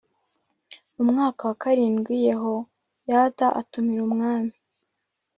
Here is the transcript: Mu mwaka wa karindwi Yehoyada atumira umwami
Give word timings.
Mu 0.93 1.01
mwaka 1.09 1.41
wa 1.49 1.55
karindwi 1.61 2.13
Yehoyada 2.27 3.47
atumira 3.61 4.01
umwami 4.09 4.53